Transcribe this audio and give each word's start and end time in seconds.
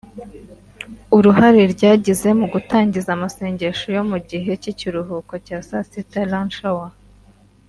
Uruhare 1.17 1.61
ryagize 1.73 2.29
mu 2.39 2.45
gutangiza 2.53 3.09
amasengesho 3.13 3.87
yo 3.97 4.03
mu 4.09 4.17
gihe 4.29 4.51
cy’ikiruhuko 4.61 5.33
cya 5.45 5.57
saa 5.67 5.85
sita- 5.89 6.29
Lunch 6.31 6.59
Hour 6.67 6.91